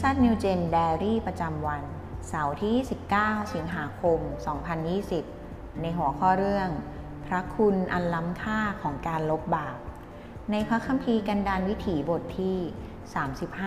[0.00, 1.82] ซัดนิวเจนไดอารี่ประจำวัน
[2.28, 2.76] เสาร์ที่
[3.14, 4.18] 19 สิงหาคม
[5.00, 6.68] 2020 ในหัวข้อเรื่อง
[7.26, 9.78] พระคุณอันล้ำค่าของการลบบาป
[10.50, 12.56] ในพระคัมภีร์กันดานวิถีบทที่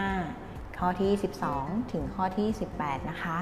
[0.04, 1.12] 35 ข้อที่
[1.52, 2.48] 12 ถึงข้อที่
[2.80, 3.38] 18 นะคะ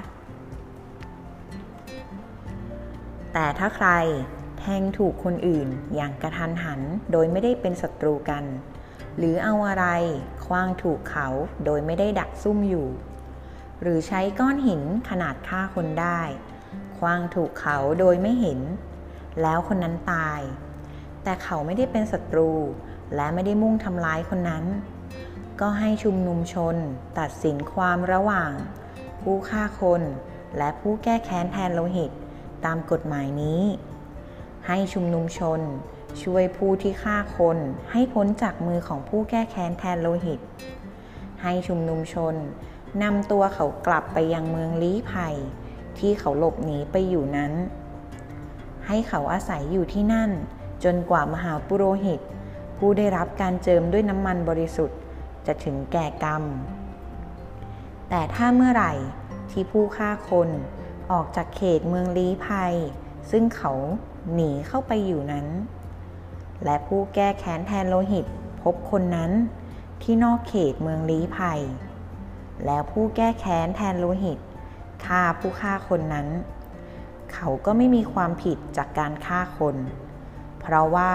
[3.33, 3.89] แต่ถ้าใคร
[4.59, 6.81] แทงถูกคนอื่นอย่างกระทันหัน
[7.11, 8.43] โดยไม่ได้เป็นศัตรูกัน
[9.17, 9.85] หรือเอาอะไร
[10.45, 11.27] คว้างถูกเขา
[11.65, 12.87] โดยไม่ได้ดักซุ่มอยู่
[13.81, 16.19] หรือใช้ก้อนหินขนาดฆ่าคนได้
[16.97, 18.59] คว้างถูกเขาโดยไม่เห็น
[19.41, 20.41] แล้วคนนั้นตาย
[21.23, 22.51] แต่เขาไม่ได้เป็นศัตรู
[23.15, 24.65] และไม่ได้มุ่งทำร้ายคนนั้น
[25.61, 26.75] ก็ให้ชุมนุมชน
[27.19, 28.51] ตัดสินความระหว่าง
[29.21, 30.01] ผู้ฆ่าคน
[30.57, 32.11] และผู้แก้แค้นแทนโลหิต
[32.65, 33.61] ตามกฎหมายนี้
[34.67, 35.59] ให้ชุมนุมชน
[36.21, 37.57] ช่วยผู้ที่ฆ่าคน
[37.91, 40.39] ให้พ้นจากมือของผู้แก้แค้นแทนโลหิต
[41.41, 42.35] ให้ชุมนุมชน
[43.03, 45.35] นำตัวเขากลับไปยังเมืองลี้ภัย
[45.99, 47.53] ที่เขาหลบหนีไปอยู่นั้น
[48.87, 50.31] ให้เขาอาศัยอยู่ที่นั่น
[50.83, 52.19] จนกว่ามหาปุโรหิต
[52.77, 54.99] ผู้ได้รับการเจิมด้วยน้ำมันบริสุทธิ์
[55.47, 56.43] จะถึงแก่กรรม
[58.09, 58.93] แต่ถ้าเมื่อไหร่
[59.51, 60.49] ที่ผู้ฆ่าคน
[61.11, 62.73] ออกจากเขตเมืองลี้ภัย
[63.31, 63.73] ซึ่งเขา
[64.33, 65.47] หนีเข้าไปอยู่นั้น
[66.65, 68.25] และผู้แก้แค้นแทนโลหิต
[68.61, 69.31] พบคนนั้น
[70.01, 71.61] ที่นอกเขตเมืองลี้ภัย
[72.65, 74.37] แล้วผู้แก้แค้นแทนโลหิต
[75.05, 76.27] ฆ่าผู้ฆ่าคนนั้น
[77.33, 79.75] เขาก็ไม่มีความผิดจากการฆ่าคน
[80.61, 81.11] เพราะว่า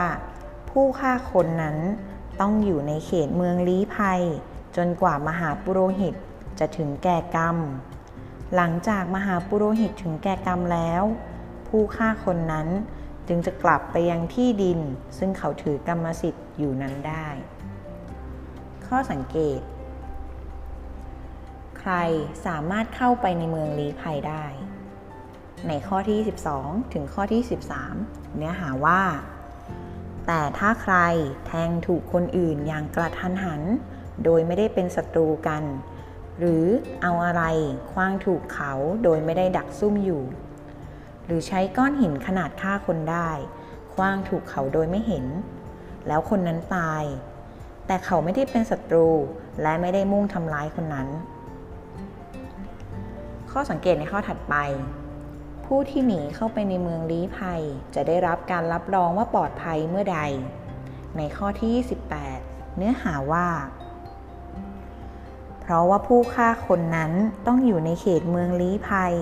[0.70, 1.76] ผู้ฆ่าคนนั้น
[2.40, 4.22] ต้องอยู่ในเขตเมืองลี้ภัย
[4.76, 6.14] จนกว่ามหาปุโรหิต
[6.58, 7.56] จะถึงแก่กรรม
[8.54, 11.02] หลังจากมหาปุโรหิตถึงแก่กรรมแล้ว
[11.68, 12.68] ผู้ฆ่าคนนั้น
[13.28, 14.80] จึงจะกลับไปยังที่ดิน
[15.18, 17.28] ซึ่งเขาถือกรรมสิทธิ์อยู่นั้นได้
[18.86, 19.60] ข้อสังเกต
[21.78, 21.92] ใคร
[22.46, 24.44] สามารถเข้าไปในเมืองลี้ภัยได้
[25.68, 26.18] ในข้อที่
[26.56, 27.42] 12 ถึงข้อที่
[27.88, 29.02] 13 เนื้อหาว่า
[30.26, 30.96] แต่ถ้าใคร
[31.46, 33.62] แทงถูกคนอื่นอย่างกระทันหัน
[34.24, 35.62] โดยไม่ได้เป็นศัตรูกัน
[36.38, 36.64] หรือ
[37.02, 37.42] เอาอะไร
[37.92, 38.72] คว้างถูกเขา
[39.04, 40.22] โดยไม่ได้ดักซุ่มอยู่
[41.28, 43.30] หรือใช้ก้อนหินขนาดฆ่าคนได้
[43.94, 45.26] คว้างถูกเขาโดยไม่เห็น
[46.06, 47.04] แล้วคนนั้นตาย
[47.86, 49.08] แต่เขาไม่ได้เป็นศัตรู
[49.62, 51.08] และไม่ได้มุ่งทำร้ายคนนั้น
[53.50, 54.54] ข้อสังเกตในข้อถัดไป
[55.66, 57.62] ผู้ที่หนีเข้าไปในเมืองลี้ภัย
[57.94, 60.20] จะได้รับการรับรองว่าปลอดภัยเมื่อใด
[61.16, 61.70] ในข้อที่
[62.18, 63.48] 28 เนื้อหาว่า
[65.60, 67.12] เพราะว่าผู้ฆ่าคนนั้น
[67.46, 69.14] ต้องอยู่ในเขตเมืองลี้ภัย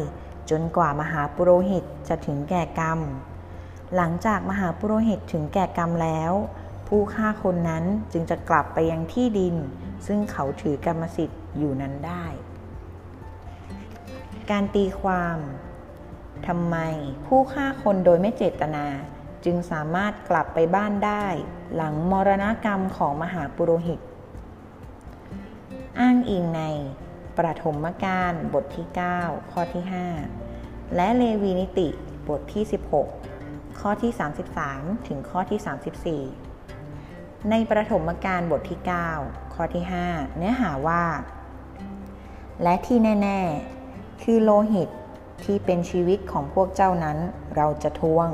[0.50, 3.00] จนกว่ามหาปุโรหิตจะถึงแก่กรรม
[3.96, 6.32] หลังจากมหาปุโรหิตถึงแก่กรรมแล้ว
[6.88, 9.56] ผู้ฆ่าคนนั้นจึงจะกลับไปยังที่ดิน
[10.06, 12.24] ซึ่งเขาถือกรรมสิทธิ์อยู่นั้นได้
[14.50, 15.38] การตีความ
[16.46, 16.76] ทำไม
[17.26, 18.86] ผู้ฆ่าคนโดยไม่เจตนา
[19.44, 21.26] จึงสามารถกลับไปบ้านได้
[21.74, 24.00] หลังมรณกรรมของมหาปุโรหิต
[26.00, 26.62] อ้างอิงใน
[27.38, 28.86] ประถมกาลบทที่
[29.18, 29.84] 9 ข้อที่
[30.38, 31.88] 5 และเลวีนิติ
[32.28, 32.64] บทที่
[33.22, 34.12] 16 ข้อที่
[34.58, 38.80] 33 ถึงข้อที่ 34 ในประถมกาลบทที่
[39.16, 41.04] 9 ข้อที่ 5 เนื้อหาว่า
[42.62, 43.40] และที่แน่
[43.82, 44.88] ๆ คือโลหิต
[45.44, 47.18] ที่เป็นชีวิตของพวกเจ้านั้น
[47.56, 48.28] เราจะทวง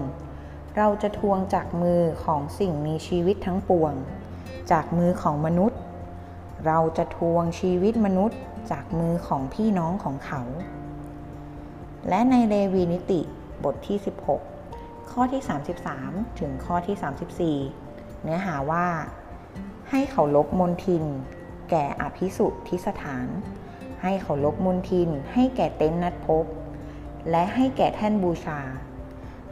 [0.77, 3.93] เราจะทวงจากมือของสิ่งมีชีวิตทั้งปวง
[4.71, 5.81] จากมือของมนุษย์
[6.67, 8.39] เราจะทวงชีวิตมนุษย์
[8.73, 10.43] จากมือของพี่น้องของเขา
[12.09, 13.21] และในเลวีนิติ
[13.65, 13.99] บทที่
[14.55, 15.43] 16 ข้อที่
[15.91, 18.87] 33 ถึงข้อที่ 34 เนื้อหาว่า
[19.91, 21.05] ให้เขาลบมนทิน
[21.71, 23.27] แก่อภิสุทธิสถาน
[24.03, 26.45] ให้เขาลบมนทิน ให้แก่เต็นท์นัดพบ
[27.31, 28.61] และให้แก่แท่นบูชา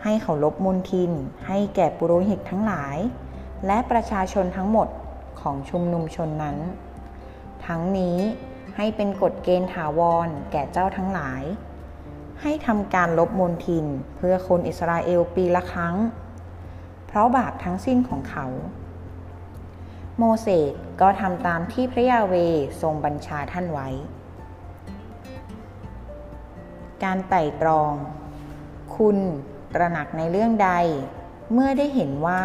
[0.05, 1.11] ให้เขาลบมนทิน
[1.49, 2.97] ให้แก่ปุโรหิตทั้งหลาย
[3.67, 4.89] และประชาชนทั้งหมด
[5.41, 6.57] ของชุมนุมชนนั้น
[7.67, 8.19] ทั้งนี้
[8.83, 11.43] ให้เป็นกฎเกณฑ์ถาวร แก่เจ้าทั้งหลาย
[12.43, 13.87] ให้ทำการลบมนทิน
[14.17, 15.97] เพื่อคนอิสราเอลปีละครั้ง
[17.07, 18.47] เพราะบาปทั้งสิ้นของเขา
[20.19, 22.35] โมเสสก็ทำตามที่พระยาเว
[22.83, 23.89] ทรงบัญชาท่านไว้
[27.05, 27.93] การไต่ตรอง
[28.97, 29.19] คุณ
[29.75, 30.71] ตระหนักในเรื่องใด
[31.53, 32.41] เมื่อได้เห็นว่า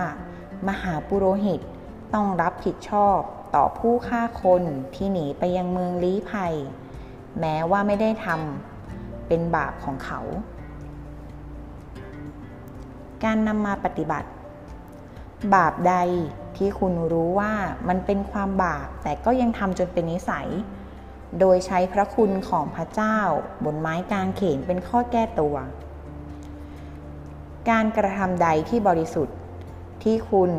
[0.68, 1.62] มหาปุโรหิต
[2.14, 3.20] ต้องรับผิดชอบ
[3.56, 4.64] ต่อผู้ฆ่าคน
[4.96, 6.54] ที่หนีไปยังเมืองลี้ภัย
[7.40, 10.20] แม้ว่าไม่ได้ทำเป็นบาปของเขา
[13.24, 14.30] การนำมาปฏิบัติ
[15.56, 15.96] บาปใด
[16.58, 17.54] ที่คุณรู้ว่า
[17.88, 20.50] มันเป็นความบาปแต่ก็ยังทำจนเป็นนิสัย
[21.40, 23.18] โดยใช้พระคุณของพระเจ้า
[23.66, 25.56] บนไม้กางเขนเป็นข้อแก้ตัว
[27.70, 29.38] การกระทำใดที่บริสุทธิ์
[30.04, 30.52] ที่คุณ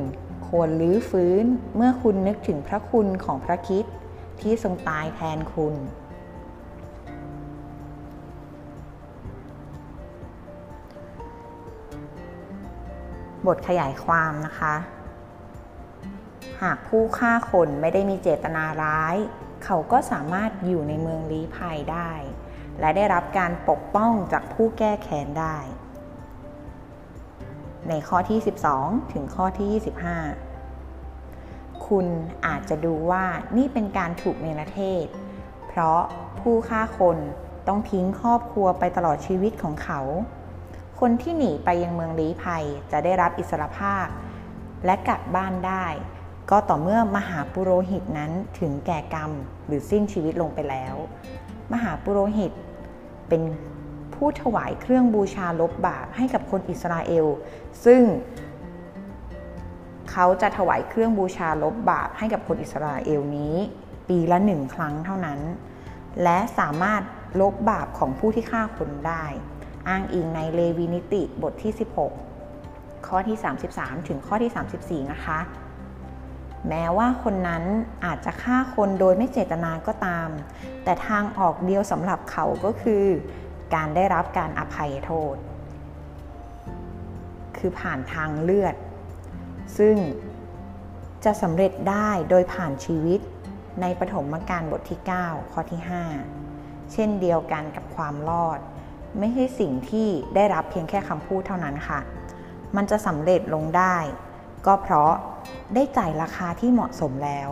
[0.48, 1.44] ควรลื้อฟื้น
[1.76, 3.84] เมื่อคุณนึกถึงพระคุณของพระคิด
[4.40, 5.74] ที่ทรงตายแทนคุณ
[13.46, 14.74] บทขยายความนะคะ
[16.62, 19.16] หากผู้ฆ่าคนไม่ได้มีเจตนาร้าย
[19.64, 22.12] เขาก็สามารถอยู่ในเมืองลี้ภัยได้
[22.80, 25.56] และได้รับการปกป้องจากผู้แก้แค้นได้
[27.90, 28.38] ในข้อที่
[28.76, 32.06] 12 ถึงข้อที่ 25 คุณ
[32.46, 33.24] อาจจะดูว่า
[33.56, 35.06] นี่เป็นการถูกเนรเทศ
[35.68, 36.00] เพราะ
[36.40, 37.18] ผู้ฆ่าคน
[37.68, 40.00] ต้องทิ้งครอบครัวไปตลอดชีวิตของเขา
[41.00, 44.06] คนที่หนีไปยังเมืองลี้ภัยจะได้รับอิสรภาพ
[44.84, 45.86] และกลับบ้านได้
[46.50, 49.30] ก็ต่อเมื่อมหาปุโรหิตนั้นถึงแก่กรรม
[49.66, 50.94] หรือสิ้นชีวิตลงไปแล้ว
[51.72, 52.52] มหาปุโรหิต
[53.28, 53.42] เป็น
[54.16, 57.26] ผู้ถวายเครื่องบูชาลบบาปให้กับคนอิสราเอล
[57.84, 58.02] ซึ่ง
[60.10, 63.56] เขาจะถวายเครื่องบูชาลบบาปให้กับคนอิสราเอลนี้
[64.08, 65.40] ปีละหนึ่งครั้งเท่านั้น
[66.22, 67.02] และสามารถ
[67.40, 69.24] ลบบาปของผู้ที่ฆ่าคนได้
[69.88, 71.72] อ้างอิงในเลวีนิติบทที่
[72.38, 73.36] 16 ข้อที่
[73.72, 75.38] 33 ถึงข้อที่ 34 นะคะ
[76.68, 77.64] แม้ว่าคนนั้น
[78.04, 80.28] อาจจะฆ่าคนโดยไม่เจตนาก็ตาม
[80.84, 83.04] แต่ทางออกเดียวสำหรับเขาก็คือ
[83.74, 85.36] การได้รับการอภัยโทษ
[87.56, 88.74] คือผ่านทางเลือด
[89.78, 89.96] ซึ่ง
[91.24, 93.20] จะสำเร็จได้โดยผ่านชีวิต
[93.80, 95.80] ในปฐมกาลบทที่ 9 ข้อที่
[96.36, 98.58] 5 เช่นเดียวกันกับความรอด
[99.18, 102.00] ไม่ใช่สิ่งที่ได้รับเพียงแค่คำพูดเท่านั้นค่ะ
[102.76, 103.96] มันจะสำเร็จลงได้
[104.66, 105.12] ก็เพราะ
[105.74, 107.50] ได้จ่ายราคาที่เหมาะสมแล้ว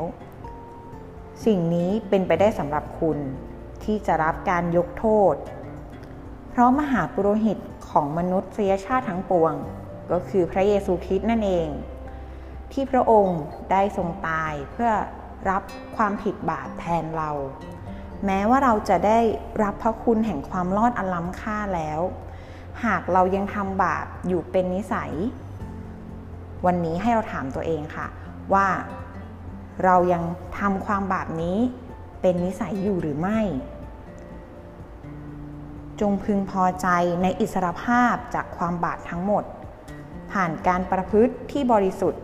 [1.46, 3.18] สิ่งนี้เป็นไปได้สำหรับคุณ
[3.84, 5.34] ที่จะรับการยกโทษ
[6.56, 7.58] เพราะมหาปุโรหิต
[7.90, 9.54] ของมนุษยชาติทั้งปวง
[10.12, 11.68] ก็คือพระเยซูคริสต์นั่นเอง
[12.72, 13.40] ที่พระองค์
[13.70, 14.90] ได้ทรงตายเพื่อ
[15.50, 15.62] รับ
[15.96, 17.30] ความผิดบาปแทนเรา
[18.26, 19.18] แม้ว่าเราจะได้
[19.62, 22.00] รับพระคุณแห่งความรอดอันล้ำค่าแล้ว
[22.84, 25.12] หากเรายังทำบาปอยู่เป็นนิสัย
[26.66, 28.06] วันนี้ให้เราถามตัวเองค่ะ
[28.54, 28.66] ว่า
[29.84, 30.22] เรายัง
[30.58, 31.58] ทำความบาปนี้
[32.20, 33.40] เป็นนิสัยอยู่หรือไม่
[36.00, 36.88] จงพึงพอใจ
[37.22, 39.44] ในอิสรภาพจากความบาปทั้งหมด
[40.32, 42.22] ผ่านการประพฤติที่บริสุทธิ์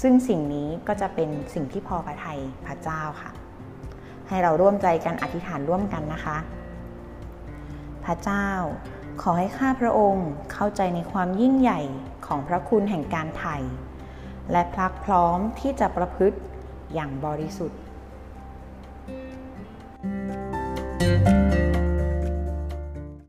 [0.00, 3.30] ซึ่งสิ่งนี้ก็จะเป็นสิ่งที่พอพระทัยพระเจ้าค่ะ
[4.28, 6.38] ให้เราร่วมใจกันอธิษฐานร่วมกันนะคะ
[8.04, 8.48] พระเจ้า
[9.22, 11.80] ขอให้ข้าพระองค์เข้าใจในความยิ่งใหญ่
[12.26, 13.56] ของพระคุณแห่งการไถ่
[14.52, 16.38] และพลักพร้อมที่จะประพฤติ
[16.94, 17.78] อย่างบริสุทธิ์